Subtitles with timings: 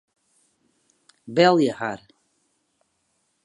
[1.35, 2.01] Belje har.